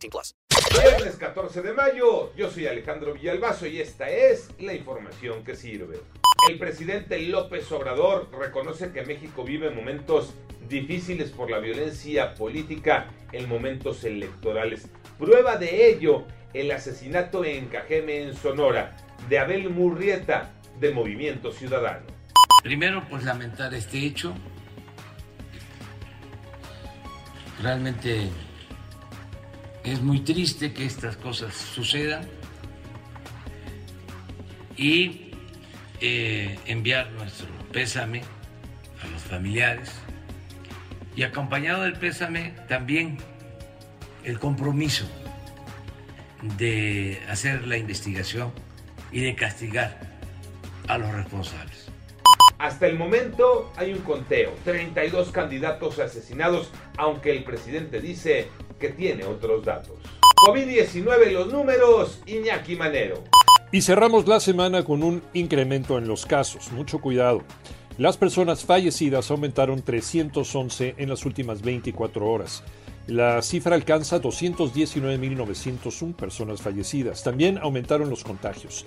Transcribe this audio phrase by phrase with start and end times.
[0.00, 0.34] 18 plus.
[0.82, 6.00] Viernes 14 de mayo, yo soy Alejandro Villalbazo y esta es la información que sirve.
[6.48, 10.34] El presidente López Obrador reconoce que México vive momentos
[10.68, 14.88] difíciles por la violencia política en momentos electorales.
[15.18, 18.96] Prueba de ello, el asesinato en Cajeme, en Sonora,
[19.28, 22.06] de Abel Murrieta, de Movimiento Ciudadano.
[22.62, 24.34] Primero, pues lamentar este hecho.
[27.62, 28.30] Realmente
[29.84, 32.26] es muy triste que estas cosas sucedan
[34.76, 35.32] y
[36.00, 38.22] eh, enviar nuestro pésame
[39.02, 39.90] a los familiares
[41.16, 43.18] y acompañado del pésame también
[44.24, 45.08] el compromiso
[46.58, 48.52] de hacer la investigación
[49.12, 50.00] y de castigar
[50.88, 51.90] a los responsables.
[52.60, 59.24] Hasta el momento hay un conteo, 32 candidatos asesinados, aunque el presidente dice que tiene
[59.24, 59.96] otros datos.
[60.46, 63.24] COVID-19 los números, Iñaki Manero.
[63.72, 66.70] Y cerramos la semana con un incremento en los casos.
[66.72, 67.44] Mucho cuidado.
[67.96, 72.62] Las personas fallecidas aumentaron 311 en las últimas 24 horas.
[73.06, 77.24] La cifra alcanza 219.901 personas fallecidas.
[77.24, 78.84] También aumentaron los contagios.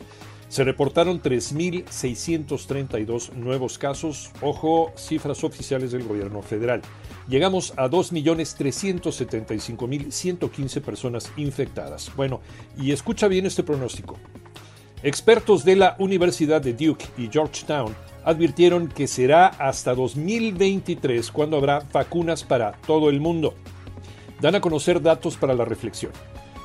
[0.48, 6.82] Se reportaron 3.632 nuevos casos, ojo, cifras oficiales del gobierno federal.
[7.28, 12.12] Llegamos a 2.375.115 personas infectadas.
[12.16, 12.40] Bueno,
[12.78, 14.20] y escucha bien este pronóstico.
[15.02, 21.80] Expertos de la Universidad de Duke y Georgetown advirtieron que será hasta 2023 cuando habrá
[21.92, 23.56] vacunas para todo el mundo.
[24.42, 26.12] Dan a conocer datos para la reflexión.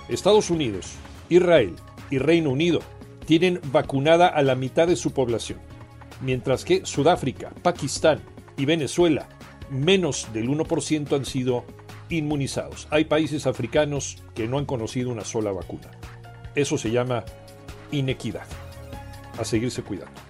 [0.08, 0.92] Estados Unidos,
[1.28, 1.74] Israel
[2.10, 2.80] y Reino Unido
[3.26, 5.58] tienen vacunada a la mitad de su población,
[6.22, 8.20] mientras que Sudáfrica, Pakistán
[8.56, 9.28] y Venezuela,
[9.70, 11.64] menos del 1% han sido
[12.08, 12.88] inmunizados.
[12.90, 15.90] Hay países africanos que no han conocido una sola vacuna.
[16.54, 17.24] Eso se llama
[17.92, 18.46] inequidad.
[19.38, 20.20] A seguirse cuidando.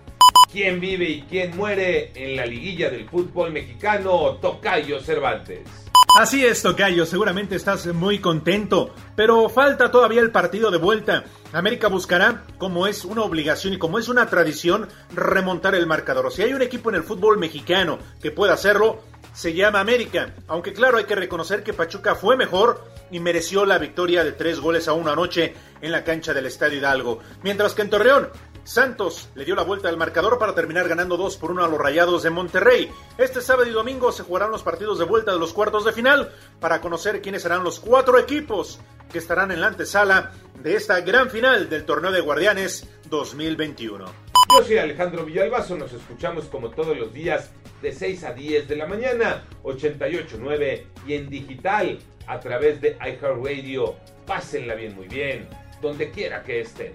[0.53, 4.37] ¿Quién vive y quién muere en la liguilla del fútbol mexicano?
[4.37, 5.88] Tocayo Cervantes.
[6.19, 11.23] Así es, Tocayo, seguramente estás muy contento, pero falta todavía el partido de vuelta.
[11.53, 16.33] América buscará, como es una obligación y como es una tradición, remontar el marcador.
[16.33, 19.01] Si hay un equipo en el fútbol mexicano que pueda hacerlo,
[19.33, 20.34] se llama América.
[20.49, 24.59] Aunque claro, hay que reconocer que Pachuca fue mejor y mereció la victoria de tres
[24.59, 27.21] goles a una noche en la cancha del Estadio Hidalgo.
[27.45, 28.31] Mientras que en Torreón,
[28.65, 31.79] Santos le dio la vuelta al marcador para terminar ganando 2 por 1 a los
[31.79, 32.91] Rayados de Monterrey.
[33.17, 36.33] Este sábado y domingo se jugarán los partidos de vuelta de los cuartos de final
[36.61, 38.79] para conocer quiénes serán los cuatro equipos
[39.11, 40.33] que estarán en la antesala
[40.63, 44.05] de esta gran final del torneo de Guardianes 2021.
[44.51, 47.51] Yo soy Alejandro Villalbazo, nos escuchamos como todos los días
[47.83, 53.97] de 6 a 10 de la mañana, 88.9 y en digital a través de iHeartRadio.
[54.27, 55.49] Pásenla bien, muy bien,
[55.81, 56.95] donde quiera que estén.